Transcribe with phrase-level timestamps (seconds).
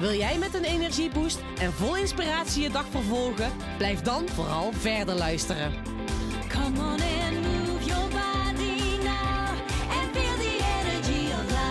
[0.00, 3.52] Wil jij met een energieboost en vol inspiratie je dag vervolgen?
[3.76, 5.72] Blijf dan vooral verder luisteren.
[6.48, 9.48] Come on and move your body now
[9.90, 11.68] and feel the energy of life.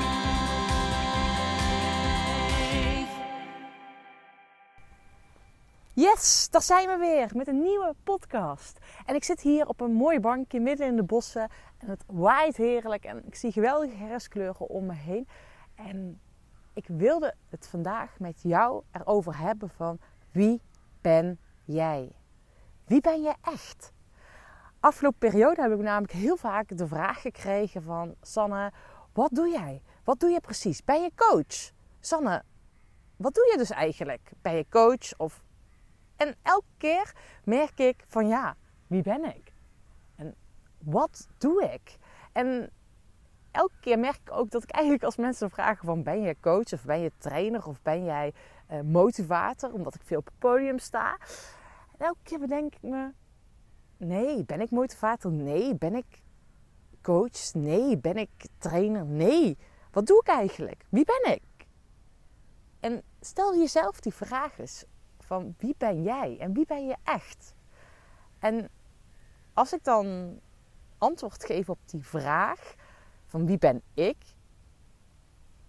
[5.93, 8.77] Yes, daar zijn we weer met een nieuwe podcast.
[9.05, 11.49] En ik zit hier op een mooi bankje midden in de bossen.
[11.77, 15.27] En het waait heerlijk en ik zie geweldige herfstkleuren om me heen.
[15.75, 16.19] En
[16.79, 19.99] ik wilde het vandaag met jou erover hebben van
[20.31, 20.61] wie
[21.01, 22.11] ben jij?
[22.85, 23.93] Wie ben je echt?
[24.79, 28.15] Afgelopen periode heb ik namelijk heel vaak de vraag gekregen van...
[28.21, 28.71] Sanne,
[29.13, 29.81] wat doe jij?
[30.03, 30.83] Wat doe je precies?
[30.83, 31.71] Ben je coach?
[31.99, 32.43] Sanne,
[33.15, 34.31] wat doe je dus eigenlijk?
[34.41, 35.17] Ben je coach?
[35.17, 35.43] Of...
[36.15, 38.55] En elke keer merk ik van ja,
[38.87, 39.53] wie ben ik?
[40.15, 40.35] En
[40.77, 41.97] wat doe ik?
[42.31, 42.69] En
[43.51, 46.03] elke keer merk ik ook dat ik eigenlijk als mensen vragen van...
[46.03, 48.33] ben je coach of ben je trainer of ben jij
[48.67, 49.73] eh, motivator?
[49.73, 51.17] Omdat ik veel op het podium sta.
[51.97, 53.11] En elke keer bedenk ik me...
[53.97, 55.31] nee, ben ik motivator?
[55.31, 56.21] Nee, ben ik
[57.01, 57.53] coach?
[57.53, 59.05] Nee, ben ik trainer?
[59.05, 59.57] Nee.
[59.91, 60.85] Wat doe ik eigenlijk?
[60.89, 61.67] Wie ben ik?
[62.79, 64.85] En stel jezelf die vraag eens
[65.19, 67.53] van wie ben jij en wie ben je echt?
[68.39, 68.69] En
[69.53, 70.39] als ik dan
[70.97, 72.75] antwoord geef op die vraag
[73.29, 74.17] van wie ben ik,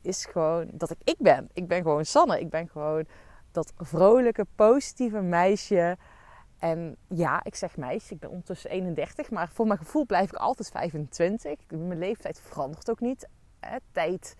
[0.01, 1.49] is gewoon dat ik ik ben.
[1.53, 2.41] Ik ben gewoon Sanne.
[2.41, 3.07] Ik ben gewoon
[3.51, 5.97] dat vrolijke, positieve meisje.
[6.59, 10.39] En ja, ik zeg meisje, ik ben ondertussen 31, maar voor mijn gevoel blijf ik
[10.39, 11.71] altijd 25.
[11.71, 13.29] Mijn leeftijd verandert ook niet.
[13.61, 13.77] Hè.
[13.93, 14.37] Tijd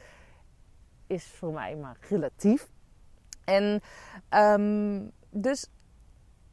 [1.07, 2.69] is voor mij maar relatief.
[3.45, 3.81] En
[4.29, 5.69] ehm, dus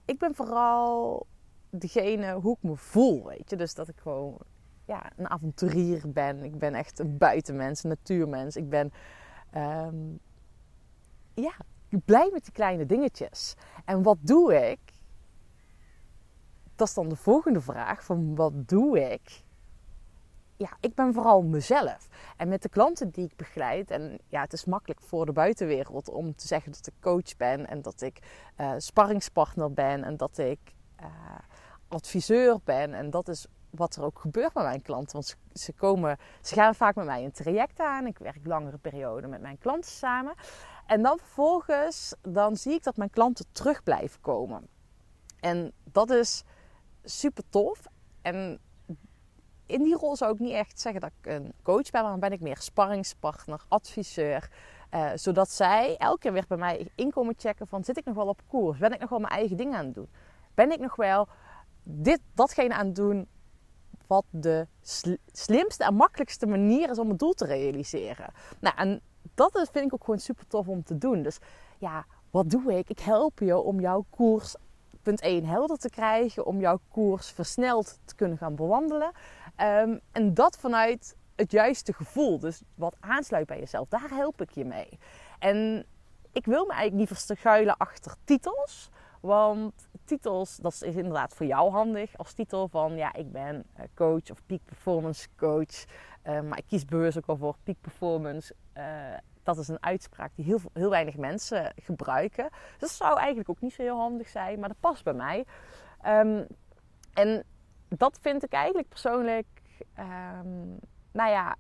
[0.06, 1.28] ik ben vooral
[1.70, 3.56] degene hoe ik me voel, weet je.
[3.56, 4.38] Dus dat ik gewoon
[4.88, 6.44] ja, een avonturier ben.
[6.44, 8.56] Ik ben echt een buitenmens, een natuurmens.
[8.56, 8.94] Ik ben
[9.52, 9.96] ehm,
[11.34, 11.54] ja,
[12.06, 13.56] blij met die kleine dingetjes.
[13.86, 14.80] En wat doe ik?
[16.76, 19.46] Dat is dan de volgende vraag van wat doe ik?
[20.58, 22.08] Ja, ik ben vooral mezelf.
[22.38, 26.10] En met de klanten die ik begeleid, en ja, het is makkelijk voor de buitenwereld
[26.10, 28.20] om te zeggen dat ik coach ben en dat ik
[28.58, 30.60] uh, sparringspartner ben en dat ik
[31.02, 31.08] uh,
[31.88, 32.94] adviseur ben.
[32.94, 35.14] En dat is wat er ook gebeurt met mijn klanten.
[35.14, 38.08] Want ze, komen, ze gaan vaak met mij een traject aan.
[38.08, 40.34] Ik werk langere perioden met mijn klanten samen.
[40.86, 44.68] En dan vervolgens, dan zie ik dat mijn klanten terug blijven komen.
[45.40, 46.44] En dat is
[47.04, 47.86] super tof.
[48.22, 48.60] En
[49.66, 52.20] in die rol zou ik niet echt zeggen dat ik een coach ben, maar dan
[52.20, 54.50] ben ik meer sparringspartner, adviseur.
[54.92, 58.28] Uh, zodat zij elke keer weer bij mij inkomen checken van zit ik nog wel
[58.28, 58.78] op koers?
[58.80, 60.10] Ben ik nog wel mijn eigen dingen aan het doen?
[60.54, 61.28] Ben ik nog wel
[61.90, 63.28] dit, datgene aan doen
[64.08, 64.68] wat de
[65.32, 68.34] slimste en makkelijkste manier is om het doel te realiseren.
[68.60, 69.02] Nou, en
[69.34, 71.22] dat vind ik ook gewoon super tof om te doen.
[71.22, 71.38] Dus
[71.78, 72.90] ja, wat doe ik?
[72.90, 74.56] Ik help je om jouw koers,
[75.02, 76.46] punt 1, helder te krijgen.
[76.46, 79.12] Om jouw koers versneld te kunnen gaan bewandelen.
[79.62, 82.40] Um, en dat vanuit het juiste gevoel.
[82.40, 83.88] Dus wat aansluit bij jezelf.
[83.88, 85.00] Daar help ik je mee.
[85.40, 85.86] En
[86.32, 88.90] ik wil me eigenlijk niet verschuilen achter titels.
[89.22, 93.86] Want titels, dat is inderdaad voor jou handig als titel van ja, ik ben eh,
[93.94, 95.86] coach of peak performance coach.
[96.24, 98.56] Uh, maar ik kies bewust ook al voor peak performance.
[98.78, 98.84] Uh,
[99.44, 102.50] dat is een uitspraak die heel, heel weinig mensen gebruiken.
[102.50, 105.46] Dus dat zou eigenlijk ook niet zo heel handig zijn, maar dat past bij mij.
[106.06, 106.48] Um,
[107.14, 107.44] en
[107.88, 109.48] dat vind ik eigenlijk persoonlijk,
[110.00, 110.80] um,
[111.12, 111.56] nou ja,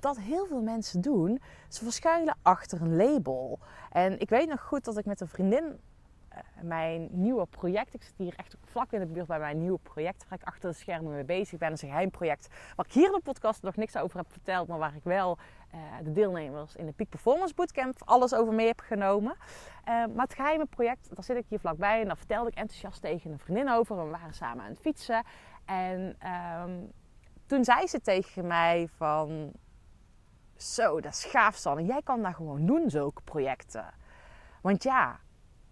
[0.00, 1.40] dat heel veel mensen doen.
[1.68, 3.58] Ze verschuilen achter een label.
[3.90, 5.78] En ik weet nog goed dat ik met een vriendin eh,
[6.62, 7.94] mijn nieuwe project.
[7.94, 10.26] Ik zit hier echt vlak in de buurt bij mijn nieuwe project.
[10.28, 11.70] Waar ik achter de schermen mee bezig ben.
[11.70, 12.48] Een geheim project.
[12.76, 14.68] Waar ik hier in de podcast nog niks over heb verteld.
[14.68, 15.38] Maar waar ik wel
[15.74, 19.36] uh, de deelnemers in de Peak Performance Bootcamp alles over mee heb genomen.
[19.38, 22.00] Uh, maar het geheime project, daar zit ik hier vlakbij.
[22.00, 24.04] En daar vertelde ik enthousiast tegen een vriendin over.
[24.04, 25.24] We waren samen aan het fietsen.
[25.64, 26.16] En
[26.62, 26.92] um,
[27.46, 29.52] toen zei ze tegen mij van...
[30.56, 31.84] Zo, dat is gaaf Sanne.
[31.84, 33.94] Jij kan dat gewoon doen, zulke projecten.
[34.62, 35.20] Want ja,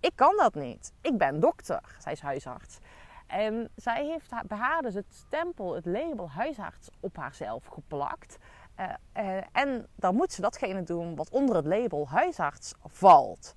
[0.00, 0.92] ik kan dat niet.
[1.00, 1.96] Ik ben dokter.
[1.98, 2.78] Zij is huisarts.
[3.26, 8.38] En zij heeft bij haar dus het stempel, het label huisarts op haarzelf geplakt.
[8.80, 8.86] Uh,
[9.16, 13.54] uh, en dan moet ze datgene doen wat onder het label huisarts valt.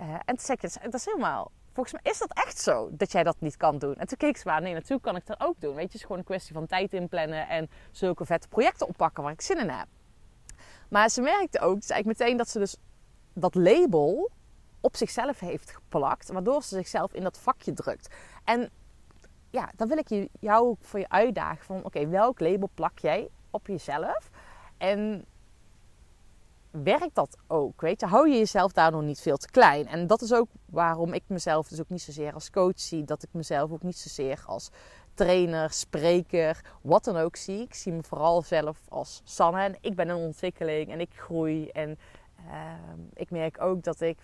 [0.00, 3.36] Uh, en je, dat is helemaal volgens mij is dat echt zo dat jij dat
[3.38, 3.94] niet kan doen.
[3.94, 5.74] En toen keek ze maar, nee, natuurlijk kan ik dat ook doen.
[5.74, 9.22] Weet je, het is gewoon een kwestie van tijd inplannen en zulke vette projecten oppakken
[9.22, 9.86] waar ik zin in heb.
[10.88, 12.76] Maar ze merkte ook, zei ik meteen, dat ze dus
[13.32, 14.30] dat label
[14.80, 18.14] op zichzelf heeft geplakt, waardoor ze zichzelf in dat vakje drukt.
[18.44, 18.70] En
[19.50, 23.66] ja, dan wil ik jou voor je uitdagen van, oké, welk label plak jij op
[23.66, 24.30] jezelf?
[24.78, 25.24] En
[26.70, 27.80] werkt dat ook?
[27.80, 29.86] Weet je, hou je jezelf daardoor niet veel te klein?
[29.86, 33.04] En dat is ook waarom ik mezelf dus ook niet zozeer als coach zie.
[33.04, 34.70] Dat ik mezelf ook niet zozeer als
[35.14, 37.60] trainer, spreker, wat dan ook zie.
[37.60, 39.62] Ik zie me vooral zelf als Sanne.
[39.62, 41.68] En ik ben in ontwikkeling en ik groei.
[41.68, 41.98] En
[42.36, 44.18] ehm, ik merk ook dat ik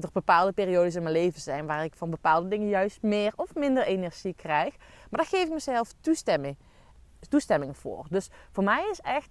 [0.00, 3.54] er bepaalde periodes in mijn leven zijn waar ik van bepaalde dingen juist meer of
[3.54, 4.76] minder energie krijg.
[4.78, 6.56] Maar daar geef ik mezelf toestemming,
[7.28, 8.06] toestemming voor.
[8.10, 9.30] Dus voor mij is echt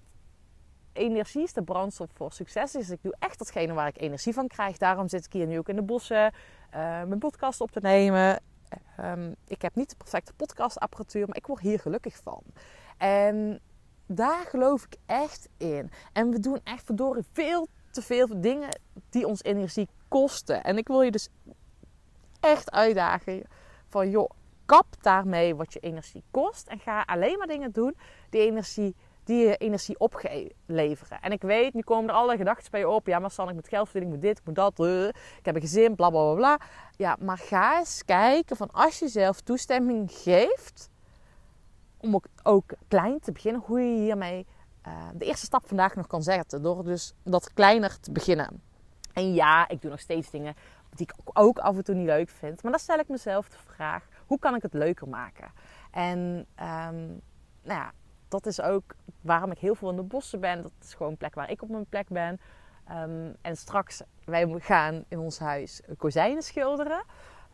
[0.94, 2.72] energie is de brandstof voor succes.
[2.72, 4.78] Dus ik doe echt datgene waar ik energie van krijg.
[4.78, 6.34] Daarom zit ik hier nu ook in de bossen
[6.70, 8.42] eh, mijn podcast op te nemen.
[8.98, 12.44] Ehm, ik heb niet de perfecte podcastapparatuur, maar ik word hier gelukkig van.
[12.98, 13.60] En
[14.06, 15.92] daar geloof ik echt in.
[16.14, 18.80] En we doen echt verdorie veel te veel dingen
[19.10, 20.64] die ons energie kosten.
[20.64, 21.30] En ik wil je dus
[22.40, 23.44] echt uitdagen
[23.88, 24.30] van joh,
[24.66, 26.68] kap daarmee wat je energie kost.
[26.68, 27.98] En ga alleen maar dingen doen
[28.30, 31.22] die energie die je energie opleveren.
[31.22, 33.08] En ik weet, nu komen er alle gedachten bij je op.
[33.08, 34.80] Ja, maar San, ik moet geld verdienen, ik moet dit, ik moet dat.
[34.80, 36.60] uh, ik heb een gezin, bla bla bla.
[36.92, 40.90] Ja, maar ga eens kijken van als je zelf toestemming geeft...
[41.98, 44.46] om ook, ook klein te beginnen, hoe je hiermee
[44.82, 46.62] eh, de eerste stap vandaag nog kan zetten.
[46.62, 48.62] Door dus dat kleiner te beginnen.
[49.16, 50.56] En ja, ik doe nog steeds dingen
[50.96, 52.64] die ik ook af en toe niet leuk vind.
[52.64, 55.52] Maar dan stel ik mezelf de vraag, hoe kan ik het leuker maken?
[55.92, 57.06] En ehm,
[57.64, 57.92] nou ja,
[58.28, 60.62] dat is ook waarom ik heel veel in de bossen ben.
[60.62, 62.40] Dat is gewoon een plek waar ik op mijn plek ben.
[62.88, 67.04] Ehm, en straks, wij gaan in ons huis kozijnen schilderen.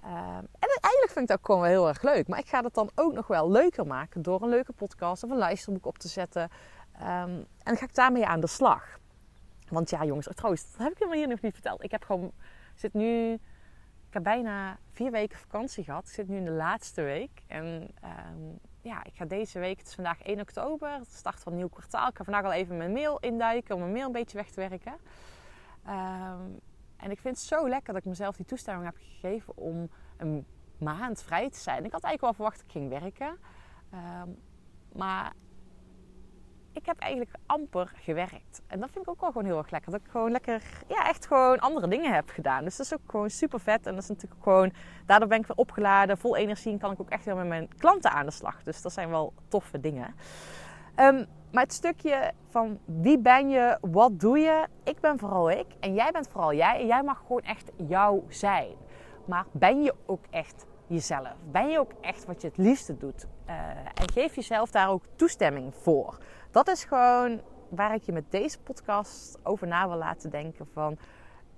[0.04, 2.28] Ehm, en eigenlijk vind ik dat gewoon wel heel erg leuk.
[2.28, 5.30] Maar ik ga dat dan ook nog wel leuker maken door een leuke podcast of
[5.30, 6.50] een luisterboek op te zetten.
[6.92, 9.00] En dan ga ik daarmee aan de slag.
[9.72, 11.84] Want ja, jongens, oh, trouwens, dat heb ik helemaal hier nog niet verteld.
[11.84, 12.32] Ik heb gewoon,
[12.76, 13.34] zit nu,
[14.08, 16.08] ik heb bijna vier weken vakantie gehad.
[16.08, 17.44] Ik zit nu in de laatste week.
[17.48, 17.92] En
[18.82, 22.08] ja, ik ga deze week, het is vandaag 1 oktober, het start van nieuw kwartaal.
[22.08, 24.68] Ik ga vandaag al even mijn mail induiken om mijn mail een beetje weg te
[24.70, 24.96] werken.
[25.86, 26.42] Ehm,
[26.98, 30.46] en ik vind het zo lekker dat ik mezelf die toestemming heb gegeven om een
[30.78, 31.86] maand vrij te zijn.
[31.86, 33.38] Ik had eigenlijk wel verwacht dat ik ging werken.
[33.92, 34.30] Ehm,
[34.94, 35.34] maar
[36.74, 38.62] ik heb eigenlijk amper gewerkt.
[38.68, 39.92] En dat vind ik ook wel gewoon heel erg lekker.
[39.92, 42.64] Dat ik gewoon lekker, ja, echt gewoon andere dingen heb gedaan.
[42.64, 43.86] Dus dat is ook gewoon super vet.
[43.86, 44.74] En dat is natuurlijk gewoon,
[45.06, 46.72] daardoor ben ik weer opgeladen, vol energie.
[46.72, 48.64] En kan ik ook echt weer met mijn klanten aan de slag.
[48.64, 50.16] Dus dat zijn wel toffe dingen.
[50.96, 54.68] Ehm, maar het stukje van wie ben je, wat doe je?
[54.84, 56.80] Ik ben vooral ik en jij bent vooral jij.
[56.80, 58.76] En jij mag gewoon echt jou zijn.
[59.26, 61.36] Maar ben je ook echt jezelf?
[61.52, 63.28] Ben je ook echt wat je het liefste doet?
[63.52, 66.18] Uh, en geef jezelf daar ook toestemming voor.
[66.52, 70.98] Dat is gewoon waar ik je met deze podcast over na wil laten denken van...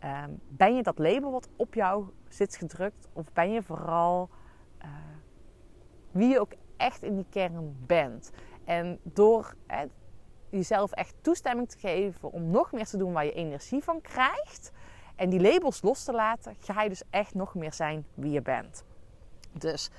[0.04, 3.07] Um, ben je dat label wat op jou zit gedrukt?
[3.13, 4.30] Of ben je vooral
[4.81, 4.90] uh,
[6.12, 8.31] wie je ook echt in die kern bent?
[8.66, 9.80] En door eh,
[10.50, 14.72] jezelf echt toestemming te geven om nog meer te doen waar je energie van krijgt...
[15.16, 18.42] en die labels los te laten, ga je dus echt nog meer zijn wie je
[18.42, 18.86] bent.
[19.51, 19.89] Dus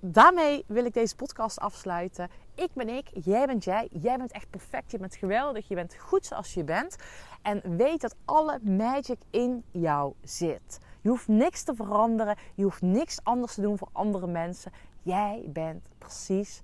[0.00, 2.28] daarmee wil ik deze podcast afsluiten.
[2.54, 3.88] Ik ben ik, jij bent jij.
[3.92, 6.96] Jij bent echt perfect, je bent geweldig, je bent goed zoals je bent.
[7.42, 10.78] En weet dat alle magic in jou zit.
[11.00, 14.72] Je hoeft niks te veranderen, je hoeft niks anders te doen voor andere mensen.
[15.02, 16.62] Jij bent precies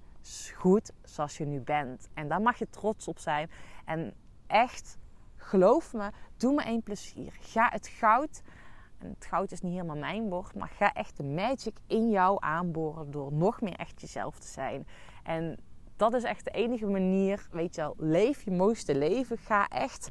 [0.56, 2.08] goed zoals je nu bent.
[2.14, 3.50] En daar mag je trots op zijn.
[3.84, 4.14] En
[4.46, 4.98] echt,
[5.36, 7.36] geloof me, doe me één plezier.
[7.40, 8.42] Ga het goud
[9.10, 13.10] het goud is niet helemaal mijn woord, maar ga echt de magic in jou aanboren
[13.10, 14.86] door nog meer echt jezelf te zijn.
[15.22, 15.58] En
[15.96, 19.38] dat is echt de enige manier, weet je wel, leef je mooiste leven.
[19.38, 20.08] Ga echt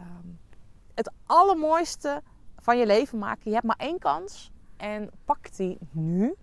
[0.00, 0.38] um,
[0.94, 2.22] het allermooiste
[2.58, 3.42] van je leven maken.
[3.44, 6.34] Je hebt maar één kans en pak die nu.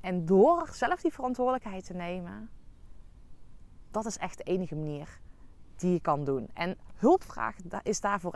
[0.00, 2.50] En door zelf die verantwoordelijkheid te nemen,
[3.90, 5.20] dat is echt de enige manier
[5.76, 6.48] die je kan doen.
[6.54, 8.32] En hulpvraag is daarvoor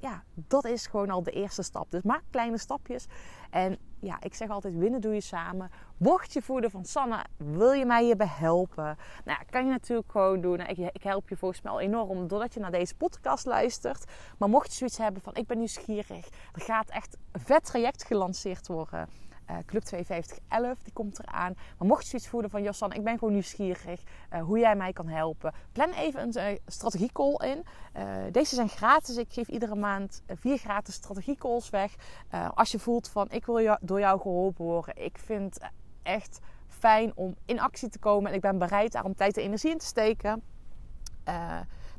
[0.00, 1.90] ja, dat is gewoon al de eerste stap.
[1.90, 3.06] Dus maak kleine stapjes.
[3.50, 5.70] En ja, ik zeg altijd: winnen doe je samen.
[5.96, 8.96] Mocht je voelen van Sanne, wil je mij hierbij helpen?
[9.24, 10.60] Nou, kan je natuurlijk gewoon doen.
[10.60, 14.04] Ik, ik help je volgens mij al enorm doordat je naar deze podcast luistert.
[14.38, 18.04] Maar mocht je zoiets hebben van: ik ben nieuwsgierig, er gaat echt een vet traject
[18.04, 19.08] gelanceerd worden.
[19.50, 21.54] Eh, Club 5211, die komt eraan.
[21.78, 22.62] Maar mocht je zoiets voelen van...
[22.62, 25.54] Jossan, ik ben gewoon nieuwsgierig eh, hoe jij mij kan helpen.
[25.72, 27.64] Plan even een uh, strategiecall in.
[27.92, 29.16] Eh, deze zijn gratis.
[29.16, 31.94] Ik geef iedere maand eh, vier gratis strategiecalls weg.
[32.28, 35.04] Eh, als je voelt van, ik wil jou, door jou geholpen worden.
[35.04, 35.58] Ik vind
[36.02, 36.38] echt
[36.68, 38.30] fijn om in actie te komen.
[38.30, 40.42] En ik ben bereid daar om tijd en energie in te steken.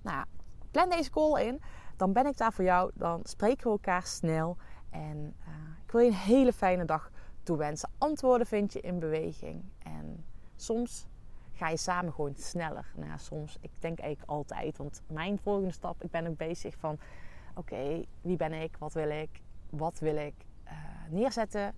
[0.02, 0.26] Nou,
[0.72, 1.62] plan deze call in.
[1.98, 2.92] Dan ben ik daar voor jou.
[2.94, 4.58] Dan spreken we elkaar snel.
[4.90, 5.36] En
[5.86, 7.12] ik wil je een hele fijne dag
[7.44, 7.90] toewensen.
[7.98, 9.64] Antwoorden vind je in beweging.
[9.84, 11.08] En soms
[11.52, 12.92] ga je samen gewoon sneller.
[12.96, 13.58] Nou soms.
[13.62, 14.78] Ik denk eigenlijk altijd.
[14.78, 17.00] Want mijn volgende stap, ik ben ook bezig van...
[17.56, 18.76] Oké, wie ben ik?
[18.78, 19.42] Wat wil ik?
[19.70, 20.34] Wat wil ik
[20.66, 20.72] uh,
[21.10, 21.74] neerzetten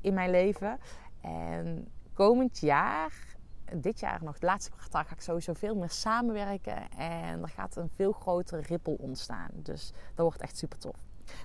[0.00, 0.78] in mijn leven?
[1.20, 3.30] En komend jaar
[3.76, 6.90] dit jaar nog, het laatste kwartaal, ga ik sowieso veel meer samenwerken.
[6.90, 9.50] En er gaat een veel grotere rippel ontstaan.
[9.54, 10.96] Dus dat wordt echt super tof.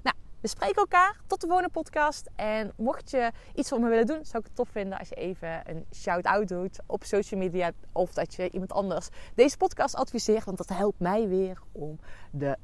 [0.03, 1.15] Nou, we spreken elkaar.
[1.27, 2.29] Tot de volgende podcast.
[2.35, 5.15] En mocht je iets voor me willen doen, zou ik het tof vinden als je
[5.15, 7.71] even een shout-out doet op social media.
[7.91, 10.43] Of dat je iemand anders deze podcast adviseert.
[10.43, 11.99] Want dat helpt mij weer om
[12.31, 12.57] de...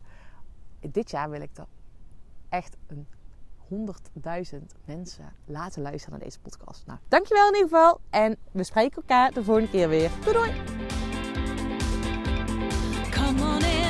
[0.79, 1.65] Dit jaar wil ik er
[2.50, 3.07] echt een
[4.53, 6.85] 100.000 mensen laten luisteren naar deze podcast.
[6.85, 8.01] Nou, dankjewel in ieder geval.
[8.09, 10.11] En we spreken elkaar de volgende keer weer.
[10.23, 10.51] Doei doei!
[13.11, 13.80] Come on.